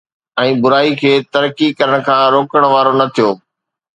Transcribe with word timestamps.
۽ 0.43 0.53
برائي 0.61 0.93
کي 1.01 1.11
ترقي 1.35 1.67
ڪرڻ 1.81 2.05
کان 2.09 2.21
روڪڻ 2.37 2.65
وارو 2.73 2.93
نه 3.03 3.07
ٿيو 3.19 3.29